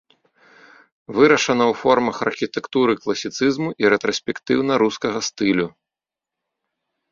[1.17, 5.67] Вырашана ў формах архітэктуры класіцызму і рэтраспектыўна-рускага стылю.